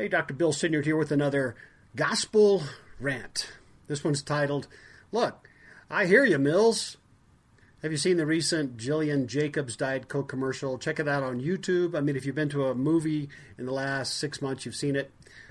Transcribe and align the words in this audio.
Hey, 0.00 0.08
Dr. 0.08 0.32
Bill 0.32 0.54
Senyard 0.54 0.86
here 0.86 0.96
with 0.96 1.12
another 1.12 1.56
gospel 1.94 2.62
rant. 2.98 3.52
This 3.86 4.02
one's 4.02 4.22
titled, 4.22 4.66
Look, 5.12 5.46
I 5.90 6.06
hear 6.06 6.24
you, 6.24 6.38
Mills. 6.38 6.96
Have 7.82 7.92
you 7.92 7.98
seen 7.98 8.16
the 8.16 8.24
recent 8.24 8.78
Gillian 8.78 9.28
Jacobs 9.28 9.76
Diet 9.76 10.08
Coke 10.08 10.26
commercial? 10.26 10.78
Check 10.78 11.00
it 11.00 11.06
out 11.06 11.22
on 11.22 11.42
YouTube. 11.42 11.94
I 11.94 12.00
mean, 12.00 12.16
if 12.16 12.24
you've 12.24 12.34
been 12.34 12.48
to 12.48 12.68
a 12.68 12.74
movie 12.74 13.28
in 13.58 13.66
the 13.66 13.74
last 13.74 14.16
six 14.16 14.40
months, 14.40 14.64
you've 14.64 14.74
seen 14.74 14.96
it. 14.96 15.10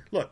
Look, 0.10 0.32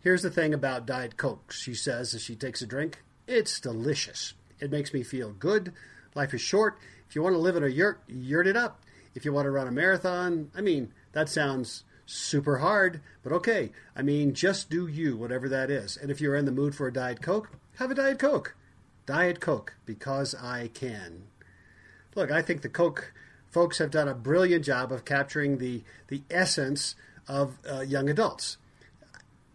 here's 0.00 0.20
the 0.20 0.30
thing 0.30 0.52
about 0.52 0.84
Diet 0.84 1.16
Coke, 1.16 1.50
she 1.50 1.72
says 1.72 2.12
as 2.12 2.20
she 2.20 2.36
takes 2.36 2.60
a 2.60 2.66
drink. 2.66 2.98
It's 3.26 3.58
delicious. 3.58 4.34
It 4.60 4.70
makes 4.70 4.92
me 4.92 5.02
feel 5.02 5.32
good. 5.32 5.72
Life 6.14 6.34
is 6.34 6.42
short. 6.42 6.76
If 7.08 7.16
you 7.16 7.22
want 7.22 7.36
to 7.36 7.40
live 7.40 7.56
in 7.56 7.64
a 7.64 7.68
yurt, 7.68 8.02
yurt 8.06 8.46
it 8.46 8.56
up. 8.58 8.82
If 9.14 9.24
you 9.24 9.32
want 9.32 9.46
to 9.46 9.50
run 9.50 9.66
a 9.66 9.72
marathon, 9.72 10.50
I 10.54 10.60
mean, 10.60 10.92
that 11.12 11.30
sounds 11.30 11.84
super 12.12 12.58
hard, 12.58 13.00
but 13.22 13.32
okay. 13.32 13.72
I 13.96 14.02
mean, 14.02 14.34
just 14.34 14.70
do 14.70 14.86
you, 14.86 15.16
whatever 15.16 15.48
that 15.48 15.70
is. 15.70 15.96
And 15.96 16.10
if 16.10 16.20
you're 16.20 16.36
in 16.36 16.44
the 16.44 16.52
mood 16.52 16.74
for 16.74 16.86
a 16.86 16.92
Diet 16.92 17.22
Coke, 17.22 17.50
have 17.76 17.90
a 17.90 17.94
Diet 17.94 18.18
Coke. 18.18 18.54
Diet 19.06 19.40
Coke, 19.40 19.74
because 19.84 20.34
I 20.34 20.68
can. 20.68 21.24
Look, 22.14 22.30
I 22.30 22.42
think 22.42 22.62
the 22.62 22.68
Coke 22.68 23.12
folks 23.50 23.78
have 23.78 23.90
done 23.90 24.08
a 24.08 24.14
brilliant 24.14 24.64
job 24.64 24.92
of 24.92 25.04
capturing 25.04 25.58
the, 25.58 25.82
the 26.08 26.22
essence 26.30 26.94
of 27.26 27.58
uh, 27.68 27.80
young 27.80 28.08
adults. 28.08 28.58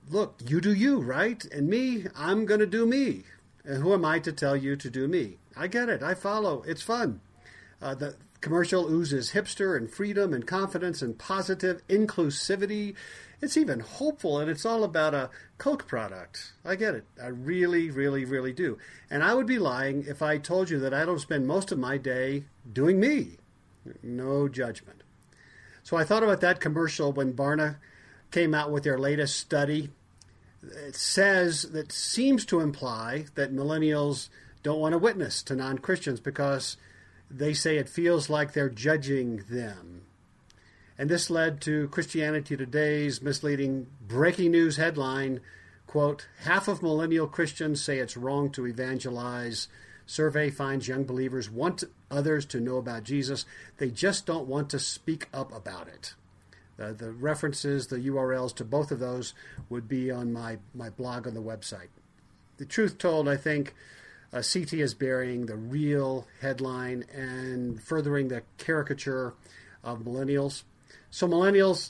Look, 0.10 0.40
you 0.46 0.62
do 0.62 0.74
you, 0.74 1.00
right? 1.00 1.44
And 1.46 1.68
me, 1.68 2.06
I'm 2.16 2.46
going 2.46 2.60
to 2.60 2.66
do 2.66 2.86
me. 2.86 3.24
And 3.64 3.84
who 3.84 3.94
am 3.94 4.06
I 4.06 4.20
to 4.20 4.32
tell 4.32 4.56
you 4.56 4.76
to 4.78 4.90
do 4.90 5.08
me? 5.08 5.38
I 5.56 5.68
get 5.68 5.90
it. 5.90 6.02
I 6.02 6.14
follow. 6.14 6.64
It's 6.66 6.82
fun. 6.82 7.22
Uh, 7.82 7.94
the 7.96 8.16
commercial 8.42 8.88
oozes 8.92 9.32
hipster 9.32 9.76
and 9.76 9.90
freedom 9.90 10.34
and 10.34 10.46
confidence 10.46 11.02
and 11.02 11.18
positive 11.18 11.82
inclusivity. 11.88 12.96
It's 13.42 13.58
even 13.58 13.82
hopeful, 13.82 14.40
and 14.40 14.50
it's 14.50 14.66
all 14.66 14.84
about 14.84 15.14
a 15.14 15.30
Coke 15.58 15.88
product. 15.88 16.54
I 16.66 16.76
get 16.76 16.96
it. 16.96 17.06
I 17.22 17.28
really, 17.28 17.92
really, 17.92 18.26
really 18.26 18.54
do. 18.54 18.78
And 19.10 19.24
I 19.24 19.34
would 19.34 19.48
be 19.48 19.60
lying 19.60 20.06
if 20.08 20.22
I 20.22 20.38
told 20.38 20.70
you 20.70 20.80
that 20.80 20.94
I 20.94 21.06
don't 21.06 21.20
spend 21.20 21.48
most 21.48 21.72
of 21.72 21.80
my 21.80 21.98
day 21.98 22.46
doing 22.72 23.00
me. 23.00 23.38
No 24.02 24.48
judgment. 24.48 25.04
So 25.84 25.98
I 25.98 26.04
thought 26.04 26.24
about 26.24 26.42
that 26.42 26.60
commercial 26.60 27.14
when 27.14 27.34
Barna 27.34 27.78
came 28.32 28.54
out 28.54 28.72
with 28.72 28.84
their 28.84 28.98
latest 28.98 29.38
study. 29.38 29.90
It 30.62 30.96
says 30.96 31.64
that 31.72 31.92
seems 31.92 32.46
to 32.48 32.60
imply 32.60 33.26
that 33.36 33.54
millennials 33.54 34.30
don't 34.64 34.80
want 34.80 34.94
to 34.94 34.98
witness 34.98 35.42
to 35.44 35.56
non 35.56 35.78
Christians 35.78 36.20
because 36.20 36.76
they 37.30 37.54
say 37.54 37.78
it 37.78 37.90
feels 37.90 38.30
like 38.30 38.54
they're 38.54 38.70
judging 38.70 39.44
them. 39.50 40.04
And 40.98 41.10
this 41.10 41.30
led 41.30 41.62
to 41.62 41.88
Christianity 41.90 42.58
Today's 42.58 43.22
misleading 43.22 43.88
breaking 44.02 44.52
news 44.52 44.78
headline 44.78 45.42
quote, 45.88 46.28
half 46.42 46.68
of 46.68 46.84
millennial 46.84 47.28
Christians 47.28 47.82
say 47.82 47.98
it's 47.98 48.18
wrong 48.18 48.52
to 48.52 48.68
evangelize. 48.68 49.68
Survey 50.06 50.50
finds 50.50 50.88
young 50.88 51.06
believers 51.06 51.50
want 51.50 51.84
others 52.12 52.46
to 52.48 52.60
know 52.60 52.78
about 52.78 53.04
Jesus. 53.04 53.46
They 53.78 53.90
just 53.90 54.26
don't 54.26 54.48
want 54.48 54.70
to 54.70 54.80
speak 54.80 55.28
up 55.34 55.52
about 55.54 55.88
it. 55.88 56.14
Uh, 56.80 56.94
the 56.94 57.12
references, 57.12 57.88
the 57.88 57.98
URLs 57.98 58.56
to 58.58 58.66
both 58.66 58.92
of 58.92 59.00
those 59.00 59.34
would 59.70 59.88
be 59.88 60.12
on 60.12 60.32
my, 60.32 60.60
my 60.76 60.90
blog 60.90 61.26
on 61.26 61.34
the 61.34 61.42
website. 61.42 61.90
The 62.58 62.66
truth 62.66 62.98
told, 62.98 63.28
I 63.28 63.38
think 63.38 63.74
uh, 64.34 64.42
CT 64.42 64.74
is 64.74 64.94
burying 64.94 65.46
the 65.46 65.56
real 65.56 66.28
headline 66.42 67.06
and 67.14 67.82
furthering 67.82 68.28
the 68.28 68.44
caricature 68.58 69.34
of 69.84 70.00
millennials. 70.00 70.64
So, 71.10 71.28
millennials, 71.28 71.90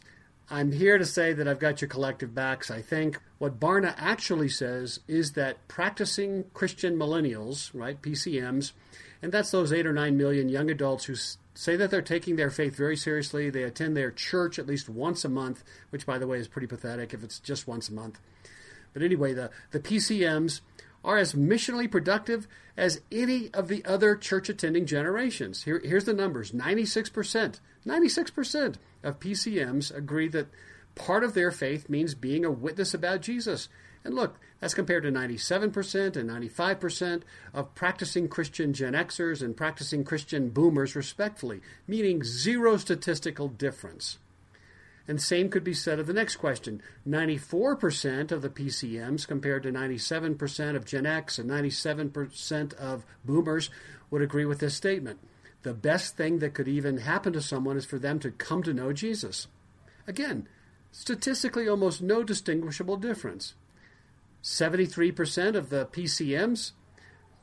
I'm 0.49 0.71
here 0.71 0.97
to 0.97 1.05
say 1.05 1.33
that 1.33 1.47
I've 1.47 1.59
got 1.59 1.81
your 1.81 1.89
collective 1.89 2.33
backs. 2.33 2.71
I 2.71 2.81
think 2.81 3.19
what 3.37 3.59
Barna 3.59 3.93
actually 3.97 4.49
says 4.49 4.99
is 5.07 5.33
that 5.33 5.67
practicing 5.67 6.45
Christian 6.53 6.97
millennials, 6.97 7.71
right, 7.73 8.01
PCMs, 8.01 8.71
and 9.21 9.31
that's 9.31 9.51
those 9.51 9.73
eight 9.73 9.87
or 9.87 9.93
nine 9.93 10.15
million 10.15 10.47
young 10.47 10.69
adults 10.69 11.05
who 11.05 11.15
say 11.53 11.75
that 11.75 11.89
they're 11.89 12.01
taking 12.03 12.35
their 12.35 12.51
faith 12.51 12.75
very 12.75 12.95
seriously. 12.95 13.49
They 13.49 13.63
attend 13.63 13.97
their 13.97 14.11
church 14.11 14.59
at 14.59 14.67
least 14.67 14.87
once 14.87 15.25
a 15.25 15.29
month, 15.29 15.63
which, 15.89 16.05
by 16.05 16.19
the 16.19 16.27
way, 16.27 16.37
is 16.37 16.47
pretty 16.47 16.67
pathetic 16.67 17.13
if 17.13 17.23
it's 17.23 17.39
just 17.39 17.67
once 17.67 17.89
a 17.89 17.93
month. 17.93 18.19
But 18.93 19.01
anyway, 19.01 19.33
the, 19.33 19.49
the 19.71 19.79
PCMs 19.79 20.61
are 21.07 21.17
as 21.17 21.33
missionally 21.33 21.89
productive 21.89 22.49
as 22.75 22.99
any 23.09 23.49
of 23.53 23.69
the 23.69 23.83
other 23.85 24.13
church 24.13 24.49
attending 24.49 24.85
generations. 24.85 25.63
Here, 25.63 25.81
here's 25.83 26.03
the 26.03 26.13
numbers 26.13 26.51
96%. 26.51 27.59
96% 27.85 28.75
of 29.03 29.19
PCMs 29.19 29.95
agree 29.95 30.27
that 30.27 30.47
part 30.95 31.23
of 31.23 31.33
their 31.33 31.49
faith 31.49 31.87
means 31.87 32.13
being 32.13 32.43
a 32.43 32.51
witness 32.51 32.93
about 32.93 33.21
Jesus. 33.21 33.69
And 34.03 34.13
look, 34.13 34.37
that's 34.59 34.73
compared 34.73 35.03
to 35.03 35.11
97% 35.11 36.17
and 36.17 36.29
95% 36.29 37.21
of 37.53 37.73
practicing 37.73 38.27
Christian 38.27 38.73
Gen 38.73 38.93
Xers 38.93 39.41
and 39.41 39.55
practicing 39.55 40.03
Christian 40.03 40.49
boomers, 40.49 40.93
respectfully, 40.93 41.61
meaning 41.87 42.21
zero 42.23 42.75
statistical 42.75 43.47
difference. 43.47 44.17
And 45.07 45.21
same 45.21 45.49
could 45.49 45.63
be 45.63 45.73
said 45.73 45.99
of 45.99 46.07
the 46.07 46.13
next 46.13 46.35
question. 46.35 46.81
94% 47.07 48.31
of 48.31 48.41
the 48.41 48.49
PCMs, 48.49 49.25
compared 49.25 49.63
to 49.63 49.71
97% 49.71 50.75
of 50.75 50.85
Gen 50.85 51.05
X 51.05 51.39
and 51.39 51.49
97% 51.49 52.73
of 52.73 53.05
boomers, 53.23 53.69
would 54.09 54.21
agree 54.21 54.45
with 54.45 54.59
this 54.59 54.75
statement. 54.75 55.19
The 55.63 55.73
best 55.73 56.17
thing 56.17 56.39
that 56.39 56.53
could 56.53 56.67
even 56.67 56.97
happen 56.97 57.33
to 57.33 57.41
someone 57.41 57.77
is 57.77 57.85
for 57.85 57.99
them 57.99 58.19
to 58.19 58.31
come 58.31 58.63
to 58.63 58.73
know 58.73 58.91
Jesus. 58.91 59.47
Again, 60.05 60.47
statistically 60.91 61.67
almost 61.67 62.01
no 62.01 62.23
distinguishable 62.23 62.97
difference. 62.97 63.53
73% 64.43 65.55
of 65.55 65.69
the 65.69 65.85
PCMs, 65.85 66.71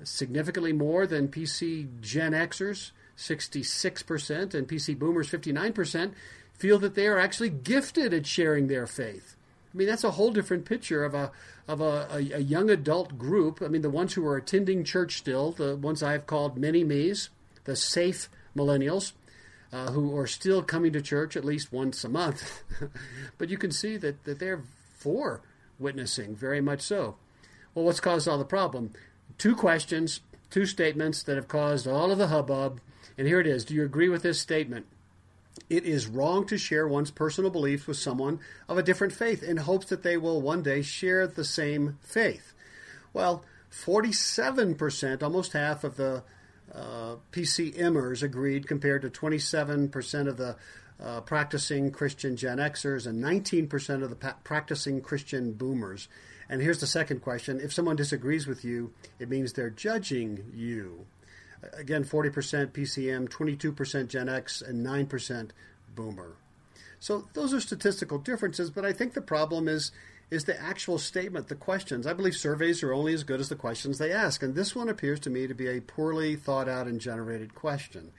significantly 0.02 0.72
more 0.72 1.06
than 1.06 1.28
PC 1.28 2.00
Gen 2.00 2.32
Xers, 2.32 2.92
66%, 3.16 4.54
and 4.54 4.68
PC 4.68 4.98
Boomers, 4.98 5.30
59%, 5.30 6.12
feel 6.54 6.78
that 6.78 6.94
they 6.94 7.06
are 7.06 7.18
actually 7.18 7.50
gifted 7.50 8.14
at 8.14 8.26
sharing 8.26 8.66
their 8.68 8.86
faith. 8.86 9.36
I 9.72 9.76
mean, 9.76 9.88
that's 9.88 10.04
a 10.04 10.12
whole 10.12 10.30
different 10.30 10.64
picture 10.64 11.04
of 11.04 11.14
a 11.14 11.32
of 11.66 11.80
a, 11.80 12.06
a, 12.10 12.16
a 12.16 12.38
young 12.38 12.70
adult 12.70 13.18
group. 13.18 13.62
I 13.62 13.68
mean, 13.68 13.82
the 13.82 13.90
ones 13.90 14.14
who 14.14 14.26
are 14.26 14.36
attending 14.36 14.84
church 14.84 15.16
still, 15.16 15.52
the 15.52 15.76
ones 15.76 16.02
I've 16.02 16.26
called 16.26 16.58
mini 16.58 16.84
me's, 16.84 17.30
the 17.64 17.74
safe 17.74 18.28
millennials, 18.54 19.12
uh, 19.72 19.90
who 19.90 20.16
are 20.16 20.26
still 20.26 20.62
coming 20.62 20.92
to 20.92 21.00
church 21.00 21.36
at 21.36 21.44
least 21.44 21.72
once 21.72 22.04
a 22.04 22.08
month. 22.08 22.62
but 23.38 23.48
you 23.48 23.58
can 23.58 23.72
see 23.72 23.96
that, 23.96 24.24
that 24.24 24.38
they're 24.38 24.62
for 24.98 25.40
witnessing, 25.78 26.36
very 26.36 26.60
much 26.60 26.82
so. 26.82 27.16
Well, 27.74 27.84
what's 27.84 28.00
caused 28.00 28.28
all 28.28 28.38
the 28.38 28.44
problem? 28.44 28.92
Two 29.38 29.56
questions, 29.56 30.20
two 30.50 30.66
statements 30.66 31.22
that 31.24 31.36
have 31.36 31.48
caused 31.48 31.88
all 31.88 32.12
of 32.12 32.18
the 32.18 32.28
hubbub. 32.28 32.80
And 33.18 33.26
here 33.26 33.40
it 33.40 33.46
is. 33.46 33.64
Do 33.64 33.74
you 33.74 33.84
agree 33.84 34.08
with 34.08 34.22
this 34.22 34.40
statement? 34.40 34.86
It 35.70 35.84
is 35.84 36.06
wrong 36.06 36.46
to 36.46 36.58
share 36.58 36.86
one's 36.86 37.10
personal 37.10 37.50
beliefs 37.50 37.86
with 37.86 37.96
someone 37.96 38.40
of 38.68 38.76
a 38.76 38.82
different 38.82 39.12
faith 39.12 39.42
in 39.42 39.58
hopes 39.58 39.86
that 39.86 40.02
they 40.02 40.16
will 40.16 40.42
one 40.42 40.62
day 40.62 40.82
share 40.82 41.26
the 41.26 41.44
same 41.44 41.98
faith. 42.02 42.52
Well, 43.12 43.44
47%, 43.70 45.22
almost 45.22 45.52
half 45.52 45.84
of 45.84 45.96
the 45.96 46.22
uh, 46.74 47.16
PCMers 47.32 48.22
agreed, 48.22 48.66
compared 48.66 49.02
to 49.02 49.10
27% 49.10 50.28
of 50.28 50.36
the 50.36 50.56
uh, 51.02 51.20
practicing 51.20 51.90
Christian 51.90 52.36
Gen 52.36 52.58
Xers 52.58 53.06
and 53.06 53.22
19% 53.22 54.02
of 54.02 54.10
the 54.10 54.16
pa- 54.16 54.36
practicing 54.44 55.00
Christian 55.00 55.52
boomers. 55.52 56.08
And 56.48 56.60
here's 56.60 56.80
the 56.80 56.86
second 56.86 57.20
question 57.20 57.60
if 57.60 57.72
someone 57.72 57.96
disagrees 57.96 58.46
with 58.46 58.64
you, 58.64 58.92
it 59.18 59.28
means 59.28 59.52
they're 59.52 59.70
judging 59.70 60.52
you. 60.54 61.06
Again, 61.72 62.04
40% 62.04 62.72
PCM, 62.72 63.28
22% 63.28 64.08
Gen 64.08 64.28
X, 64.28 64.60
and 64.62 64.84
9% 64.84 65.50
Boomer. 65.94 66.36
So 66.98 67.28
those 67.34 67.52
are 67.52 67.60
statistical 67.60 68.18
differences, 68.18 68.70
but 68.70 68.84
I 68.84 68.92
think 68.92 69.14
the 69.14 69.20
problem 69.20 69.68
is 69.68 69.92
is 70.30 70.44
the 70.44 70.60
actual 70.60 70.98
statement, 70.98 71.48
the 71.48 71.54
questions. 71.54 72.06
I 72.06 72.14
believe 72.14 72.34
surveys 72.34 72.82
are 72.82 72.94
only 72.94 73.12
as 73.12 73.24
good 73.24 73.40
as 73.40 73.50
the 73.50 73.56
questions 73.56 73.98
they 73.98 74.10
ask, 74.10 74.42
and 74.42 74.54
this 74.54 74.74
one 74.74 74.88
appears 74.88 75.20
to 75.20 75.30
me 75.30 75.46
to 75.46 75.54
be 75.54 75.68
a 75.68 75.80
poorly 75.80 76.34
thought 76.34 76.68
out 76.68 76.86
and 76.86 77.00
generated 77.00 77.54
question. 77.54 78.10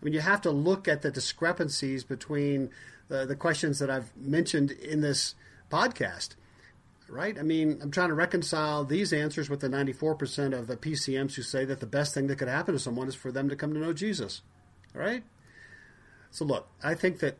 I 0.00 0.04
mean, 0.04 0.14
you 0.14 0.20
have 0.20 0.42
to 0.42 0.50
look 0.50 0.86
at 0.86 1.02
the 1.02 1.10
discrepancies 1.10 2.04
between 2.04 2.70
the, 3.08 3.24
the 3.24 3.34
questions 3.34 3.78
that 3.78 3.90
I've 3.90 4.14
mentioned 4.16 4.70
in 4.70 5.00
this 5.00 5.34
podcast 5.70 6.34
right? 7.08 7.38
I 7.38 7.42
mean, 7.42 7.78
I'm 7.82 7.90
trying 7.90 8.08
to 8.08 8.14
reconcile 8.14 8.84
these 8.84 9.12
answers 9.12 9.48
with 9.48 9.60
the 9.60 9.68
94% 9.68 10.58
of 10.58 10.66
the 10.66 10.76
PCMs 10.76 11.34
who 11.34 11.42
say 11.42 11.64
that 11.64 11.80
the 11.80 11.86
best 11.86 12.14
thing 12.14 12.26
that 12.26 12.36
could 12.36 12.48
happen 12.48 12.74
to 12.74 12.78
someone 12.78 13.08
is 13.08 13.14
for 13.14 13.32
them 13.32 13.48
to 13.48 13.56
come 13.56 13.72
to 13.74 13.80
know 13.80 13.92
Jesus, 13.92 14.42
right? 14.94 15.24
So, 16.30 16.44
look, 16.44 16.68
I 16.82 16.94
think 16.94 17.20
that 17.20 17.38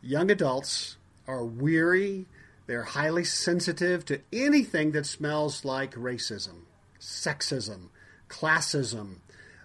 young 0.00 0.30
adults 0.30 0.96
are 1.26 1.44
weary, 1.44 2.26
they're 2.66 2.84
highly 2.84 3.24
sensitive 3.24 4.04
to 4.06 4.20
anything 4.32 4.92
that 4.92 5.06
smells 5.06 5.64
like 5.64 5.94
racism, 5.94 6.62
sexism, 7.00 7.88
classism, 8.28 9.16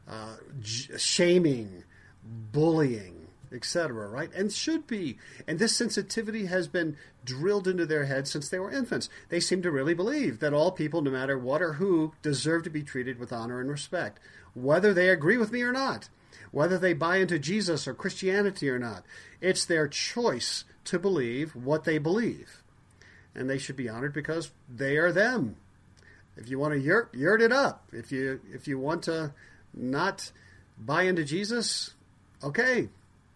uh, 0.07 0.37
j- 0.59 0.97
shaming, 0.97 1.83
bullying. 2.23 3.14
Etc., 3.51 4.07
right? 4.07 4.31
And 4.33 4.51
should 4.51 4.87
be. 4.87 5.17
And 5.47 5.59
this 5.59 5.75
sensitivity 5.75 6.45
has 6.45 6.67
been 6.67 6.97
drilled 7.23 7.67
into 7.67 7.85
their 7.85 8.05
heads 8.05 8.31
since 8.31 8.49
they 8.49 8.59
were 8.59 8.71
infants. 8.71 9.09
They 9.29 9.39
seem 9.39 9.61
to 9.63 9.71
really 9.71 9.93
believe 9.93 10.39
that 10.39 10.53
all 10.53 10.71
people, 10.71 11.01
no 11.01 11.11
matter 11.11 11.37
what 11.37 11.61
or 11.61 11.73
who, 11.73 12.13
deserve 12.21 12.63
to 12.63 12.69
be 12.69 12.83
treated 12.83 13.19
with 13.19 13.33
honor 13.33 13.59
and 13.59 13.69
respect, 13.69 14.19
whether 14.53 14.93
they 14.93 15.09
agree 15.09 15.37
with 15.37 15.51
me 15.51 15.61
or 15.61 15.71
not, 15.71 16.09
whether 16.51 16.77
they 16.77 16.93
buy 16.93 17.17
into 17.17 17.39
Jesus 17.39 17.87
or 17.87 17.93
Christianity 17.93 18.69
or 18.69 18.79
not. 18.79 19.03
It's 19.41 19.65
their 19.65 19.87
choice 19.87 20.63
to 20.85 20.99
believe 20.99 21.55
what 21.55 21.83
they 21.83 21.97
believe. 21.97 22.63
And 23.35 23.49
they 23.49 23.57
should 23.57 23.75
be 23.75 23.89
honored 23.89 24.13
because 24.13 24.51
they 24.73 24.95
are 24.97 25.11
them. 25.11 25.57
If 26.37 26.49
you 26.49 26.59
want 26.59 26.73
to 26.73 26.79
yurt, 26.79 27.13
yurt 27.13 27.41
it 27.41 27.51
up. 27.51 27.89
If 27.91 28.11
you 28.11 28.41
if 28.53 28.67
you 28.67 28.77
want 28.77 29.03
to 29.03 29.33
not 29.73 30.31
buy 30.77 31.03
into 31.03 31.23
Jesus, 31.23 31.93
okay, 32.43 32.89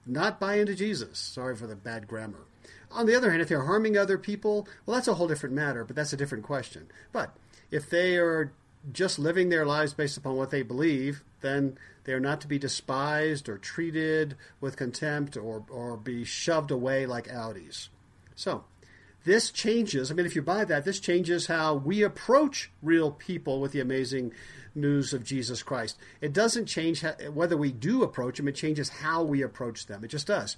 not 0.09 0.39
buy 0.39 0.55
into 0.55 0.75
Jesus. 0.75 1.19
Sorry 1.19 1.55
for 1.55 1.67
the 1.67 1.75
bad 1.75 2.07
grammar. 2.07 2.45
On 2.91 3.05
the 3.05 3.15
other 3.15 3.29
hand, 3.29 3.41
if 3.41 3.49
they're 3.49 3.65
harming 3.65 3.97
other 3.97 4.17
people, 4.17 4.67
well, 4.85 4.95
that's 4.95 5.07
a 5.07 5.13
whole 5.13 5.27
different 5.27 5.55
matter, 5.55 5.83
but 5.83 5.95
that's 5.95 6.13
a 6.13 6.17
different 6.17 6.43
question. 6.43 6.89
But 7.11 7.35
if 7.69 7.89
they 7.89 8.17
are 8.17 8.51
just 8.91 9.19
living 9.19 9.49
their 9.49 9.65
lives 9.65 9.93
based 9.93 10.17
upon 10.17 10.35
what 10.35 10.51
they 10.51 10.63
believe, 10.63 11.23
then 11.41 11.77
they 12.05 12.13
are 12.13 12.19
not 12.19 12.41
to 12.41 12.47
be 12.47 12.57
despised 12.57 13.47
or 13.47 13.57
treated 13.57 14.35
with 14.59 14.77
contempt 14.77 15.37
or, 15.37 15.63
or 15.69 15.97
be 15.97 16.23
shoved 16.23 16.71
away 16.71 17.05
like 17.05 17.27
Audis. 17.27 17.89
So, 18.35 18.63
this 19.25 19.51
changes. 19.51 20.11
I 20.11 20.13
mean, 20.13 20.25
if 20.25 20.35
you 20.35 20.41
buy 20.41 20.65
that, 20.65 20.85
this 20.85 20.99
changes 20.99 21.47
how 21.47 21.75
we 21.75 22.03
approach 22.03 22.71
real 22.81 23.11
people 23.11 23.59
with 23.59 23.71
the 23.71 23.81
amazing 23.81 24.33
news 24.75 25.13
of 25.13 25.23
Jesus 25.23 25.63
Christ. 25.63 25.97
It 26.21 26.33
doesn't 26.33 26.67
change 26.67 27.01
how, 27.01 27.13
whether 27.33 27.57
we 27.57 27.71
do 27.71 28.03
approach 28.03 28.37
them, 28.37 28.47
it 28.47 28.55
changes 28.55 28.89
how 28.89 29.23
we 29.23 29.41
approach 29.41 29.87
them. 29.87 30.03
It 30.03 30.09
just 30.09 30.27
does. 30.27 30.57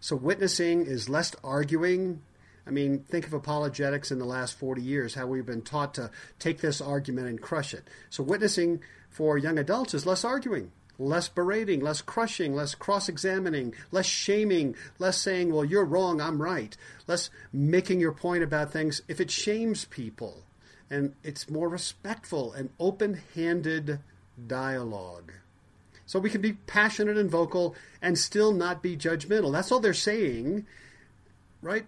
So, 0.00 0.16
witnessing 0.16 0.84
is 0.84 1.08
less 1.08 1.34
arguing. 1.42 2.20
I 2.66 2.70
mean, 2.70 3.00
think 3.00 3.26
of 3.26 3.32
apologetics 3.32 4.10
in 4.10 4.18
the 4.18 4.24
last 4.24 4.58
40 4.58 4.82
years, 4.82 5.14
how 5.14 5.26
we've 5.26 5.46
been 5.46 5.62
taught 5.62 5.94
to 5.94 6.10
take 6.38 6.60
this 6.60 6.80
argument 6.80 7.28
and 7.28 7.40
crush 7.40 7.72
it. 7.72 7.88
So, 8.10 8.22
witnessing 8.22 8.80
for 9.08 9.38
young 9.38 9.58
adults 9.58 9.94
is 9.94 10.04
less 10.04 10.24
arguing 10.24 10.72
less 10.98 11.28
berating, 11.28 11.80
less 11.80 12.00
crushing, 12.00 12.54
less 12.54 12.74
cross 12.74 13.08
examining, 13.08 13.74
less 13.90 14.06
shaming, 14.06 14.76
less 14.98 15.20
saying, 15.20 15.52
well, 15.52 15.64
you're 15.64 15.84
wrong, 15.84 16.20
I'm 16.20 16.40
right, 16.40 16.76
less 17.06 17.30
making 17.52 18.00
your 18.00 18.12
point 18.12 18.42
about 18.42 18.72
things 18.72 19.02
if 19.08 19.20
it 19.20 19.30
shames 19.30 19.84
people. 19.86 20.42
And 20.90 21.14
it's 21.24 21.50
more 21.50 21.68
respectful 21.68 22.52
and 22.52 22.70
open 22.78 23.20
handed 23.34 24.00
dialogue. 24.46 25.32
So 26.06 26.18
we 26.18 26.30
can 26.30 26.40
be 26.40 26.52
passionate 26.52 27.16
and 27.16 27.30
vocal 27.30 27.74
and 28.02 28.18
still 28.18 28.52
not 28.52 28.82
be 28.82 28.96
judgmental. 28.96 29.50
That's 29.50 29.72
all 29.72 29.80
they're 29.80 29.94
saying, 29.94 30.66
right? 31.62 31.86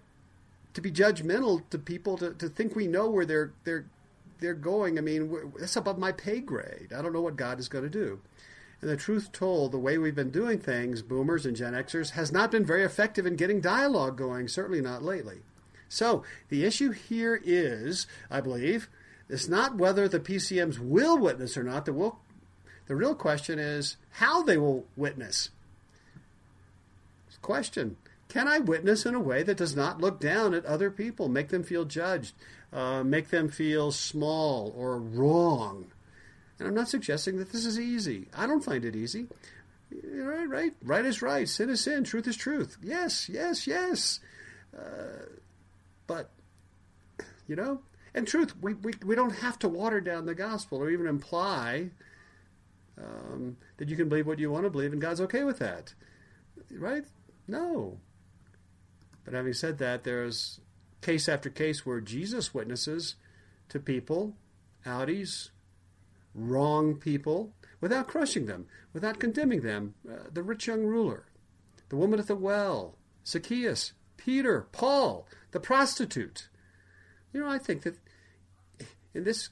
To 0.73 0.81
be 0.81 0.91
judgmental 0.91 1.61
to 1.69 1.77
people, 1.77 2.17
to, 2.17 2.33
to 2.33 2.49
think 2.49 2.75
we 2.75 2.87
know 2.87 3.09
where 3.09 3.25
they're, 3.25 3.51
they're, 3.63 3.85
they're 4.39 4.53
going. 4.55 4.97
I 4.97 5.01
mean, 5.01 5.53
that's 5.59 5.75
above 5.75 5.99
my 5.99 6.11
pay 6.11 6.39
grade. 6.39 6.91
I 6.95 7.01
don't 7.01 7.13
know 7.13 7.21
what 7.21 7.35
God 7.35 7.59
is 7.59 7.69
going 7.69 7.83
to 7.83 7.89
do. 7.89 8.19
And 8.81 8.89
the 8.89 8.97
truth 8.97 9.31
told, 9.31 9.71
the 9.71 9.79
way 9.79 9.97
we've 9.97 10.15
been 10.15 10.29
doing 10.29 10.59
things, 10.59 11.01
boomers 11.01 11.45
and 11.45 11.55
Gen 11.55 11.73
Xers, 11.73 12.11
has 12.11 12.31
not 12.31 12.51
been 12.51 12.65
very 12.65 12.83
effective 12.83 13.25
in 13.25 13.35
getting 13.35 13.59
dialogue 13.59 14.17
going, 14.17 14.47
certainly 14.47 14.81
not 14.81 15.01
lately. 15.01 15.39
So 15.89 16.23
the 16.49 16.63
issue 16.63 16.91
here 16.91 17.41
is, 17.43 18.05
I 18.29 18.41
believe, 18.41 18.87
it's 19.29 19.47
not 19.47 19.75
whether 19.75 20.07
the 20.07 20.19
PCMs 20.19 20.79
will 20.79 21.17
witness 21.17 21.57
or 21.57 21.63
not. 21.63 21.85
The, 21.85 21.93
will, 21.93 22.19
the 22.85 22.95
real 22.95 23.15
question 23.15 23.57
is 23.57 23.97
how 24.11 24.43
they 24.43 24.57
will 24.57 24.85
witness. 24.95 25.49
Question 27.41 27.97
Can 28.29 28.47
I 28.47 28.59
witness 28.59 29.05
in 29.05 29.15
a 29.15 29.19
way 29.19 29.41
that 29.43 29.57
does 29.57 29.75
not 29.75 30.01
look 30.01 30.19
down 30.19 30.53
at 30.53 30.65
other 30.65 30.91
people, 30.91 31.29
make 31.29 31.49
them 31.49 31.63
feel 31.63 31.85
judged, 31.85 32.33
uh, 32.73 33.03
make 33.03 33.29
them 33.29 33.49
feel 33.49 33.91
small 33.91 34.73
or 34.75 34.97
wrong? 34.97 35.87
And 36.59 36.67
I'm 36.67 36.73
not 36.73 36.89
suggesting 36.89 37.37
that 37.37 37.51
this 37.51 37.65
is 37.65 37.79
easy. 37.79 38.27
I 38.35 38.47
don't 38.47 38.63
find 38.63 38.83
it 38.83 38.95
easy. 38.95 39.27
Right, 39.91 40.49
right. 40.49 40.73
Right 40.83 41.05
is 41.05 41.21
right. 41.21 41.47
Sin 41.47 41.69
is 41.69 41.81
sin. 41.81 42.03
Truth 42.03 42.27
is 42.27 42.35
truth. 42.35 42.77
Yes, 42.81 43.29
yes, 43.29 43.67
yes. 43.67 44.19
Uh, 44.77 45.25
but, 46.07 46.31
you 47.47 47.55
know, 47.55 47.81
and 48.13 48.27
truth, 48.27 48.55
we, 48.61 48.73
we, 48.73 48.93
we 49.05 49.15
don't 49.15 49.35
have 49.35 49.59
to 49.59 49.69
water 49.69 50.01
down 50.01 50.25
the 50.25 50.35
gospel 50.35 50.79
or 50.79 50.89
even 50.89 51.07
imply 51.07 51.91
um, 52.97 53.57
that 53.77 53.89
you 53.89 53.95
can 53.95 54.09
believe 54.09 54.25
what 54.25 54.39
you 54.39 54.51
want 54.51 54.63
to 54.63 54.69
believe 54.69 54.91
and 54.91 55.01
God's 55.01 55.21
okay 55.21 55.43
with 55.43 55.59
that. 55.59 55.93
Right? 56.71 57.05
No. 57.47 57.99
But 59.23 59.33
having 59.33 59.53
said 59.53 59.77
that, 59.77 60.03
there's 60.03 60.59
case 61.01 61.29
after 61.29 61.49
case 61.49 61.85
where 61.85 62.01
Jesus 62.01 62.53
witnesses 62.53 63.15
to 63.69 63.79
people, 63.79 64.35
Audis, 64.85 65.49
wrong 66.37 66.95
people 66.95 67.53
without 67.81 68.07
crushing 68.07 68.45
them, 68.45 68.67
without 68.93 69.19
condemning 69.19 69.61
them. 69.61 69.95
Uh, 70.09 70.29
the 70.31 70.43
rich 70.43 70.67
young 70.67 70.83
ruler, 70.83 71.25
the 71.89 71.95
woman 71.95 72.19
at 72.19 72.27
the 72.27 72.35
well, 72.35 72.95
Zacchaeus, 73.25 73.93
Peter, 74.15 74.67
Paul, 74.71 75.27
the 75.51 75.59
prostitute. 75.59 76.47
You 77.33 77.41
know, 77.41 77.49
I 77.49 77.57
think 77.57 77.83
that 77.83 77.97
in 79.13 79.23
this 79.23 79.49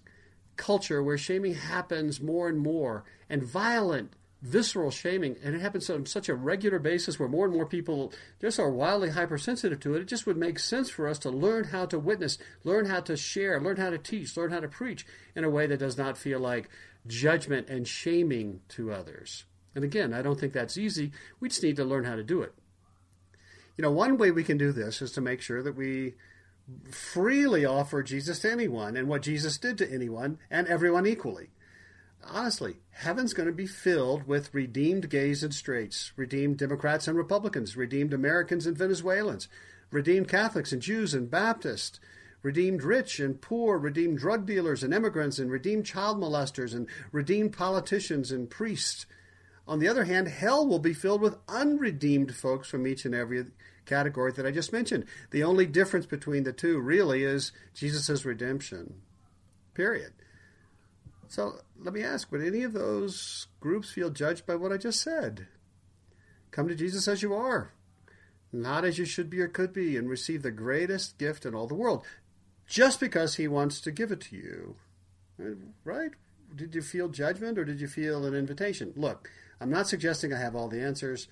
culture 0.55 1.03
where 1.03 1.17
shaming 1.17 1.55
happens 1.55 2.21
more 2.21 2.47
and 2.47 2.59
more, 2.59 3.03
and 3.29 3.43
violent, 3.43 4.13
visceral 4.41 4.91
shaming, 4.91 5.35
and 5.43 5.55
it 5.55 5.61
happens 5.61 5.89
on 5.89 6.05
such 6.05 6.29
a 6.29 6.35
regular 6.35 6.79
basis 6.79 7.19
where 7.19 7.29
more 7.29 7.45
and 7.45 7.53
more 7.53 7.65
people 7.65 8.13
just 8.39 8.59
are 8.59 8.69
wildly 8.69 9.09
hypersensitive 9.09 9.79
to 9.79 9.95
it, 9.95 10.01
it 10.01 10.07
just 10.07 10.27
would 10.27 10.37
make 10.37 10.59
sense 10.59 10.89
for 10.89 11.07
us 11.07 11.17
to 11.19 11.29
learn 11.29 11.65
how 11.65 11.85
to 11.85 11.97
witness, 11.97 12.37
learn 12.63 12.85
how 12.85 12.99
to 13.01 13.17
share, 13.17 13.59
learn 13.59 13.77
how 13.77 13.89
to 13.89 13.97
teach, 13.97 14.37
learn 14.37 14.51
how 14.51 14.59
to 14.59 14.67
preach 14.67 15.05
in 15.35 15.43
a 15.43 15.49
way 15.49 15.65
that 15.65 15.79
does 15.79 15.97
not 15.97 16.17
feel 16.17 16.39
like 16.39 16.69
judgment 17.07 17.69
and 17.69 17.87
shaming 17.87 18.61
to 18.69 18.91
others. 18.91 19.45
And 19.73 19.83
again, 19.83 20.13
I 20.13 20.21
don't 20.21 20.39
think 20.39 20.53
that's 20.53 20.77
easy. 20.77 21.11
We 21.39 21.49
just 21.49 21.63
need 21.63 21.75
to 21.77 21.85
learn 21.85 22.05
how 22.05 22.15
to 22.15 22.23
do 22.23 22.41
it. 22.41 22.53
You 23.77 23.81
know, 23.81 23.91
one 23.91 24.17
way 24.17 24.31
we 24.31 24.43
can 24.43 24.57
do 24.57 24.71
this 24.71 25.01
is 25.01 25.11
to 25.13 25.21
make 25.21 25.41
sure 25.41 25.61
that 25.61 25.75
we 25.75 26.13
freely 26.89 27.65
offer 27.65 28.01
Jesus 28.01 28.39
to 28.39 28.51
anyone 28.51 28.95
and 28.95 29.07
what 29.07 29.21
Jesus 29.21 29.57
did 29.57 29.77
to 29.79 29.91
anyone 29.91 30.39
and 30.49 30.67
everyone 30.67 31.05
equally 31.05 31.49
honestly, 32.29 32.77
heaven's 32.91 33.33
going 33.33 33.47
to 33.47 33.53
be 33.53 33.67
filled 33.67 34.27
with 34.27 34.53
redeemed 34.53 35.09
gays 35.09 35.43
and 35.43 35.53
straights, 35.53 36.11
redeemed 36.15 36.57
Democrats 36.57 37.07
and 37.07 37.17
Republicans, 37.17 37.77
redeemed 37.77 38.13
Americans 38.13 38.65
and 38.65 38.77
Venezuelans, 38.77 39.47
redeemed 39.91 40.27
Catholics 40.27 40.71
and 40.71 40.81
Jews 40.81 41.13
and 41.13 41.29
Baptists, 41.29 41.99
redeemed 42.41 42.83
rich 42.83 43.19
and 43.19 43.41
poor, 43.41 43.77
redeemed 43.77 44.19
drug 44.19 44.45
dealers 44.45 44.83
and 44.83 44.93
immigrants, 44.93 45.39
and 45.39 45.51
redeemed 45.51 45.85
child 45.85 46.17
molesters, 46.17 46.75
and 46.75 46.87
redeemed 47.11 47.53
politicians 47.53 48.31
and 48.31 48.49
priests. 48.49 49.05
On 49.67 49.79
the 49.79 49.87
other 49.87 50.05
hand, 50.05 50.27
hell 50.27 50.67
will 50.67 50.79
be 50.79 50.93
filled 50.93 51.21
with 51.21 51.37
unredeemed 51.47 52.35
folks 52.35 52.69
from 52.69 52.85
each 52.85 53.03
and 53.05 53.15
every 53.15 53.45
category 53.85 54.31
that 54.33 54.45
I 54.45 54.51
just 54.51 54.73
mentioned. 54.73 55.05
The 55.31 55.43
only 55.43 55.65
difference 55.65 56.05
between 56.05 56.43
the 56.43 56.53
two 56.53 56.79
really 56.79 57.23
is 57.23 57.51
Jesus' 57.73 58.25
redemption. 58.25 59.01
Period. 59.73 60.13
So 61.27 61.59
let 61.79 61.93
me 61.93 62.03
ask 62.03 62.31
would 62.31 62.43
any 62.43 62.63
of 62.63 62.73
those 62.73 63.47
groups 63.59 63.91
feel 63.91 64.09
judged 64.09 64.45
by 64.45 64.55
what 64.55 64.71
I 64.71 64.77
just 64.77 65.01
said? 65.01 65.47
Come 66.51 66.67
to 66.67 66.75
Jesus 66.75 67.07
as 67.07 67.21
you 67.21 67.33
are, 67.33 67.71
not 68.53 68.85
as 68.85 68.97
you 68.97 69.05
should 69.05 69.29
be 69.29 69.41
or 69.41 69.47
could 69.47 69.73
be, 69.73 69.97
and 69.97 70.09
receive 70.09 70.41
the 70.41 70.51
greatest 70.51 71.17
gift 71.17 71.45
in 71.45 71.53
all 71.53 71.67
the 71.67 71.75
world, 71.75 72.05
just 72.65 72.99
because 72.99 73.35
He 73.35 73.47
wants 73.47 73.81
to 73.81 73.91
give 73.91 74.11
it 74.11 74.21
to 74.21 74.35
you. 74.35 74.75
Right? 75.83 76.11
Did 76.55 76.73
you 76.73 76.81
feel 76.81 77.09
judgment 77.09 77.57
or 77.57 77.65
did 77.65 77.81
you 77.81 77.87
feel 77.87 78.25
an 78.25 78.33
invitation? 78.33 78.93
Look, 78.95 79.29
I'm 79.59 79.69
not 79.69 79.87
suggesting 79.87 80.31
I 80.31 80.39
have 80.39 80.55
all 80.55 80.69
the 80.69 80.81
answers. 80.81 81.27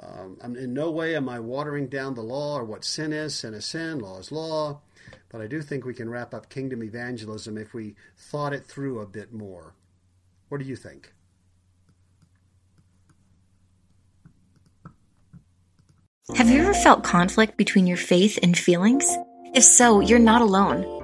Um, 0.00 0.38
in 0.56 0.74
no 0.74 0.90
way 0.90 1.14
am 1.14 1.28
I 1.28 1.38
watering 1.40 1.88
down 1.88 2.14
the 2.14 2.22
law 2.22 2.58
or 2.58 2.64
what 2.64 2.84
sin 2.84 3.12
is. 3.12 3.34
Sin 3.34 3.54
is 3.54 3.64
sin, 3.64 3.98
law 3.98 4.18
is 4.18 4.32
law. 4.32 4.80
But 5.28 5.40
I 5.40 5.46
do 5.46 5.62
think 5.62 5.84
we 5.84 5.94
can 5.94 6.08
wrap 6.08 6.32
up 6.32 6.48
kingdom 6.48 6.82
evangelism 6.82 7.58
if 7.58 7.74
we 7.74 7.96
thought 8.16 8.52
it 8.52 8.64
through 8.64 9.00
a 9.00 9.06
bit 9.06 9.32
more. 9.32 9.74
What 10.48 10.58
do 10.58 10.64
you 10.64 10.76
think? 10.76 11.12
Have 16.36 16.48
you 16.48 16.62
ever 16.62 16.72
felt 16.72 17.04
conflict 17.04 17.58
between 17.58 17.86
your 17.86 17.98
faith 17.98 18.38
and 18.42 18.56
feelings? 18.56 19.04
If 19.54 19.62
so, 19.62 20.00
you're 20.00 20.18
not 20.18 20.40
alone. 20.40 21.03